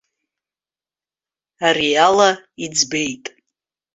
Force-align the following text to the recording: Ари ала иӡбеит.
Ари 1.67 1.89
ала 2.07 2.29
иӡбеит. 2.63 3.25